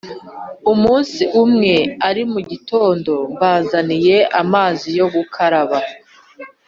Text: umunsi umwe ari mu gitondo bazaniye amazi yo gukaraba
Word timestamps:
umunsi 0.73 1.21
umwe 1.43 1.75
ari 2.09 2.23
mu 2.31 2.39
gitondo 2.49 3.13
bazaniye 3.39 4.17
amazi 4.41 4.87
yo 4.99 5.05
gukaraba 5.15 5.77